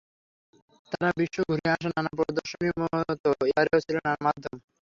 তাঁর 0.91 1.13
বিশ্ব 1.19 1.37
ঘুরে 1.49 1.67
আসা 1.73 1.89
নানা 1.91 2.11
প্রদর্শনীর 2.17 2.75
মতো 2.81 3.29
এবারেও 3.49 3.83
ছিল 3.83 3.95
নানা 3.99 4.21
মাধ্যম। 4.27 4.55